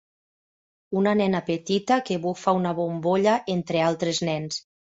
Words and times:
Una 1.01 1.13
nena 1.19 1.41
petita 1.49 1.99
que 2.09 2.19
bufa 2.25 2.55
una 2.63 2.73
bombolla 2.81 3.39
entre 3.59 3.87
altres 3.93 4.27
nens. 4.33 4.63